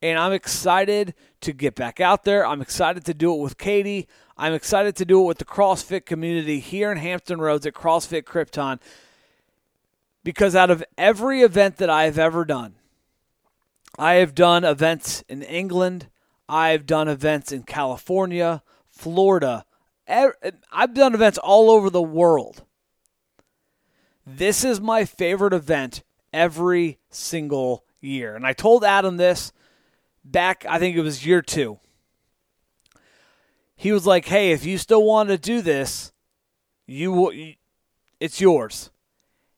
And 0.01 0.17
I'm 0.17 0.33
excited 0.33 1.13
to 1.41 1.53
get 1.53 1.75
back 1.75 1.99
out 1.99 2.23
there. 2.23 2.43
I'm 2.43 2.61
excited 2.61 3.05
to 3.05 3.13
do 3.13 3.35
it 3.35 3.39
with 3.39 3.59
Katie. 3.59 4.07
I'm 4.37 4.53
excited 4.53 4.95
to 4.97 5.05
do 5.05 5.21
it 5.21 5.25
with 5.25 5.37
the 5.37 5.45
CrossFit 5.45 6.05
community 6.05 6.59
here 6.59 6.91
in 6.91 6.97
Hampton 6.97 7.39
Roads 7.39 7.65
at 7.65 7.73
CrossFit 7.73 8.23
Krypton 8.23 8.79
because 10.23 10.55
out 10.55 10.71
of 10.71 10.83
every 10.97 11.41
event 11.41 11.77
that 11.77 11.89
I 11.89 12.05
have 12.05 12.17
ever 12.17 12.45
done, 12.45 12.75
I 13.97 14.13
have 14.15 14.33
done 14.33 14.63
events 14.63 15.23
in 15.27 15.41
England, 15.41 16.07
I've 16.47 16.85
done 16.85 17.07
events 17.07 17.51
in 17.51 17.63
California, 17.63 18.63
Florida. 18.89 19.65
I've 20.07 20.93
done 20.93 21.13
events 21.13 21.37
all 21.37 21.69
over 21.69 21.89
the 21.89 22.01
world. 22.01 22.63
This 24.25 24.63
is 24.63 24.79
my 24.79 25.05
favorite 25.05 25.53
event 25.53 26.03
every 26.33 26.99
single 27.09 27.85
year. 27.99 28.35
And 28.35 28.45
I 28.45 28.53
told 28.53 28.83
Adam 28.83 29.17
this 29.17 29.51
back, 30.23 30.65
I 30.67 30.79
think 30.79 30.95
it 30.95 31.01
was 31.01 31.25
year 31.25 31.41
two 31.41 31.79
he 33.81 33.91
was 33.91 34.05
like, 34.05 34.25
"Hey, 34.25 34.51
if 34.51 34.63
you 34.63 34.77
still 34.77 35.03
want 35.03 35.29
to 35.29 35.39
do 35.39 35.59
this, 35.59 36.11
you 36.85 37.11
will. 37.11 37.31
It's 38.19 38.39
yours." 38.39 38.91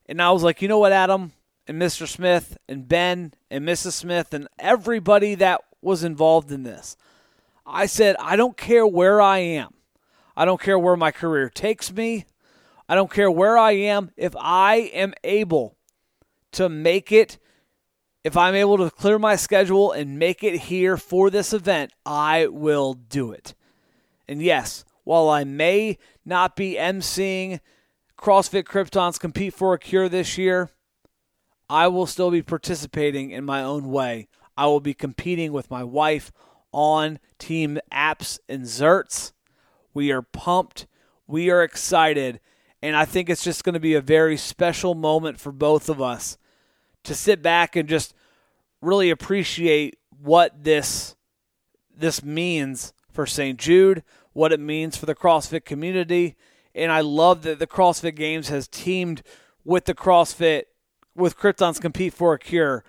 And 0.05 0.21
I 0.21 0.31
was 0.31 0.43
like, 0.43 0.61
"You 0.61 0.69
know 0.69 0.79
what, 0.79 0.93
Adam 0.93 1.33
and 1.67 1.81
Mr. 1.81 2.07
Smith 2.07 2.57
and 2.69 2.87
Ben 2.87 3.33
and 3.51 3.67
Mrs. 3.67 3.91
Smith 3.91 4.33
and 4.33 4.47
everybody 4.57 5.35
that 5.35 5.59
was 5.81 6.05
involved 6.05 6.53
in 6.53 6.63
this." 6.63 6.95
I 7.65 7.85
said, 7.85 8.15
"I 8.17 8.37
don't 8.37 8.55
care 8.55 8.87
where 8.87 9.19
I 9.19 9.39
am. 9.39 9.73
I 10.37 10.45
don't 10.45 10.61
care 10.61 10.79
where 10.79 10.95
my 10.95 11.11
career 11.11 11.49
takes 11.49 11.91
me. 11.91 12.23
I 12.87 12.95
don't 12.95 13.11
care 13.11 13.29
where 13.29 13.57
I 13.57 13.71
am. 13.71 14.11
If 14.15 14.37
I 14.39 14.75
am 14.93 15.13
able 15.25 15.75
to 16.53 16.69
make 16.69 17.11
it 17.11 17.39
if 18.23 18.37
I'm 18.37 18.55
able 18.55 18.77
to 18.77 18.89
clear 18.89 19.19
my 19.19 19.35
schedule 19.35 19.91
and 19.91 20.17
make 20.17 20.45
it 20.45 20.57
here 20.57 20.95
for 20.95 21.29
this 21.29 21.51
event, 21.51 21.91
I 22.05 22.47
will 22.47 22.93
do 22.93 23.33
it. 23.33 23.53
And 24.27 24.41
yes, 24.41 24.85
while 25.03 25.29
I 25.29 25.43
may 25.43 25.97
not 26.25 26.55
be 26.55 26.75
emceeing 26.75 27.59
CrossFit 28.17 28.63
Krypton's 28.63 29.17
Compete 29.17 29.53
for 29.53 29.73
a 29.73 29.79
Cure 29.79 30.07
this 30.07 30.37
year, 30.37 30.69
I 31.69 31.87
will 31.87 32.05
still 32.05 32.31
be 32.31 32.41
participating 32.41 33.31
in 33.31 33.43
my 33.43 33.63
own 33.63 33.89
way. 33.89 34.27
I 34.55 34.67
will 34.67 34.79
be 34.79 34.93
competing 34.93 35.51
with 35.51 35.71
my 35.71 35.83
wife 35.83 36.31
on 36.71 37.19
Team 37.39 37.79
Apps 37.91 38.39
and 38.47 38.63
Zerts. 38.63 39.33
We 39.93 40.11
are 40.11 40.21
pumped. 40.21 40.87
We 41.27 41.49
are 41.49 41.63
excited. 41.63 42.39
And 42.81 42.95
I 42.95 43.05
think 43.05 43.29
it's 43.29 43.43
just 43.43 43.63
going 43.63 43.73
to 43.73 43.79
be 43.79 43.95
a 43.95 44.01
very 44.01 44.37
special 44.37 44.93
moment 44.93 45.39
for 45.39 45.51
both 45.51 45.89
of 45.89 46.01
us 46.01 46.37
to 47.03 47.15
sit 47.15 47.41
back 47.41 47.75
and 47.75 47.87
just 47.87 48.13
really 48.81 49.09
appreciate 49.09 49.97
what 50.21 50.63
this 50.63 51.15
this 51.95 52.23
means 52.23 52.93
for 53.13 53.25
St. 53.25 53.59
Jude, 53.59 54.03
what 54.33 54.51
it 54.51 54.59
means 54.59 54.97
for 54.97 55.05
the 55.05 55.15
CrossFit 55.15 55.65
community. 55.65 56.35
And 56.75 56.91
I 56.91 57.01
love 57.01 57.43
that 57.43 57.59
the 57.59 57.67
CrossFit 57.67 58.15
Games 58.15 58.49
has 58.49 58.67
teamed 58.67 59.21
with 59.63 59.85
the 59.85 59.93
CrossFit, 59.93 60.63
with 61.15 61.37
Krypton's 61.37 61.79
Compete 61.79 62.13
for 62.13 62.33
a 62.33 62.39
Cure, 62.39 62.83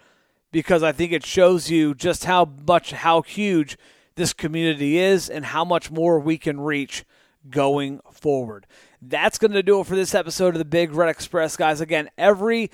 because 0.51 0.83
I 0.83 0.93
think 0.93 1.13
it 1.13 1.27
shows 1.27 1.71
you 1.71 1.95
just 1.95 2.25
how 2.25 2.51
much, 2.67 2.93
how 2.93 3.23
huge 3.23 3.77
this 4.15 4.33
community 4.33 4.99
is 4.99 5.29
and 5.29 5.45
how 5.47 5.65
much 5.65 5.91
more 5.91 6.19
we 6.19 6.39
can 6.39 6.61
reach 6.61 7.05
going 7.51 8.01
forward. 8.11 8.67
That's 9.03 9.39
going 9.39 9.53
to 9.53 9.63
do 9.63 9.81
it 9.81 9.87
for 9.87 9.97
this 9.97 10.15
episode 10.15 10.55
of 10.55 10.59
the 10.59 10.65
Big 10.65 10.93
Red 10.93 11.11
Express, 11.11 11.57
guys. 11.57 11.81
Again, 11.81 12.09
every 12.17 12.71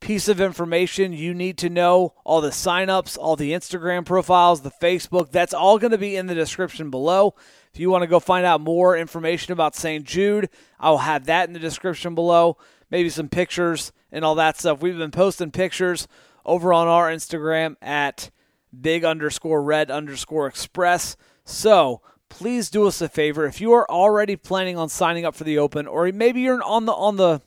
piece 0.00 0.28
of 0.28 0.40
information 0.40 1.12
you 1.12 1.34
need 1.34 1.58
to 1.58 1.70
know, 1.70 2.14
all 2.24 2.40
the 2.40 2.50
signups, 2.50 3.16
all 3.18 3.36
the 3.36 3.52
Instagram 3.52 4.04
profiles, 4.04 4.60
the 4.60 4.70
Facebook, 4.70 5.30
that's 5.30 5.54
all 5.54 5.78
going 5.78 5.92
to 5.92 5.98
be 5.98 6.16
in 6.16 6.26
the 6.26 6.34
description 6.34 6.90
below. 6.90 7.34
If 7.72 7.80
you 7.80 7.90
want 7.90 8.02
to 8.02 8.08
go 8.08 8.20
find 8.20 8.46
out 8.46 8.60
more 8.60 8.96
information 8.96 9.52
about 9.52 9.74
St. 9.74 10.04
Jude, 10.04 10.48
I'll 10.78 10.98
have 10.98 11.26
that 11.26 11.48
in 11.48 11.52
the 11.52 11.58
description 11.58 12.14
below. 12.14 12.56
Maybe 12.90 13.08
some 13.08 13.28
pictures 13.28 13.92
and 14.12 14.24
all 14.24 14.34
that 14.36 14.58
stuff. 14.58 14.80
We've 14.80 14.96
been 14.96 15.10
posting 15.10 15.50
pictures 15.50 16.06
over 16.44 16.72
on 16.72 16.88
our 16.88 17.10
Instagram 17.10 17.76
at 17.82 18.30
big 18.78 19.04
underscore 19.04 19.62
red 19.62 19.90
underscore 19.90 20.46
express. 20.46 21.16
So 21.44 22.00
please 22.28 22.70
do 22.70 22.86
us 22.86 23.00
a 23.00 23.08
favor. 23.08 23.46
If 23.46 23.60
you 23.60 23.72
are 23.72 23.90
already 23.90 24.36
planning 24.36 24.76
on 24.76 24.88
signing 24.88 25.24
up 25.24 25.34
for 25.34 25.44
the 25.44 25.58
open, 25.58 25.86
or 25.86 26.10
maybe 26.12 26.40
you're 26.40 26.62
on 26.62 26.86
the 26.86 26.92
on 26.92 27.16
the 27.16 27.40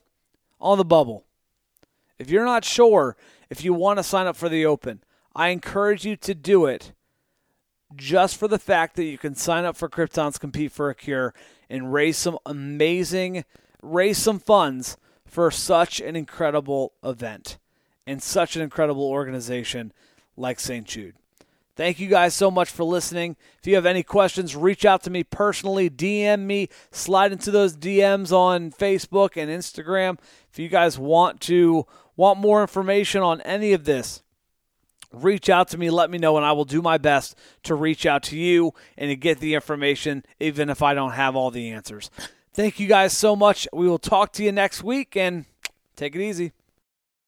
on 0.60 0.77
the 0.77 0.86
bubble, 0.86 1.25
if 2.19 2.29
you're 2.29 2.45
not 2.45 2.65
sure 2.65 3.15
if 3.49 3.63
you 3.63 3.73
want 3.73 3.97
to 3.97 4.03
sign 4.03 4.27
up 4.27 4.35
for 4.35 4.49
the 4.49 4.65
Open, 4.65 5.01
I 5.35 5.49
encourage 5.49 6.05
you 6.05 6.15
to 6.17 6.35
do 6.35 6.65
it 6.65 6.91
just 7.95 8.38
for 8.38 8.47
the 8.47 8.59
fact 8.59 8.95
that 8.95 9.05
you 9.05 9.17
can 9.17 9.33
sign 9.33 9.65
up 9.65 9.75
for 9.75 9.89
Krypton's 9.89 10.38
Compete 10.38 10.71
for 10.71 10.89
a 10.89 10.95
Cure 10.95 11.33
and 11.69 11.91
raise 11.91 12.17
some 12.17 12.38
amazing, 12.45 13.45
raise 13.81 14.17
some 14.17 14.39
funds 14.39 14.97
for 15.25 15.49
such 15.49 15.99
an 15.99 16.15
incredible 16.15 16.93
event 17.03 17.57
and 18.05 18.21
such 18.21 18.55
an 18.55 18.61
incredible 18.61 19.07
organization 19.07 19.93
like 20.35 20.59
St. 20.59 20.85
Jude. 20.85 21.15
Thank 21.75 21.97
you 21.99 22.09
guys 22.09 22.33
so 22.33 22.51
much 22.51 22.69
for 22.69 22.83
listening. 22.83 23.38
If 23.59 23.65
you 23.65 23.75
have 23.75 23.85
any 23.85 24.03
questions, 24.03 24.53
reach 24.53 24.83
out 24.83 25.01
to 25.03 25.09
me 25.09 25.23
personally, 25.23 25.89
DM 25.89 26.41
me, 26.41 26.67
slide 26.91 27.31
into 27.31 27.51
those 27.51 27.77
DMs 27.77 28.33
on 28.33 28.71
Facebook 28.71 29.38
and 29.38 29.49
Instagram. 29.49 30.19
If 30.51 30.59
you 30.59 30.67
guys 30.67 30.99
want 30.99 31.39
to 31.41 31.85
want 32.19 32.38
more 32.38 32.59
information 32.59 33.21
on 33.21 33.39
any 33.41 33.71
of 33.71 33.85
this, 33.85 34.21
reach 35.13 35.49
out 35.49 35.69
to 35.69 35.77
me, 35.77 35.89
let 35.89 36.11
me 36.11 36.17
know, 36.17 36.35
and 36.35 36.45
I 36.45 36.51
will 36.51 36.65
do 36.65 36.81
my 36.81 36.97
best 36.97 37.33
to 37.63 37.73
reach 37.73 38.05
out 38.05 38.23
to 38.23 38.38
you 38.38 38.73
and 38.97 39.09
to 39.09 39.15
get 39.15 39.39
the 39.39 39.55
information, 39.55 40.25
even 40.38 40.69
if 40.69 40.83
I 40.83 40.93
don't 40.93 41.13
have 41.13 41.38
all 41.38 41.49
the 41.49 41.69
answers. 41.69 42.11
Thank 42.53 42.77
you 42.77 42.89
guys 42.89 43.15
so 43.17 43.38
much. 43.38 43.69
We 43.71 43.88
will 43.88 43.97
talk 43.97 44.33
to 44.33 44.43
you 44.43 44.51
next 44.51 44.83
week 44.83 45.15
and 45.15 45.45
take 45.95 46.13
it 46.13 46.21
easy. 46.21 46.51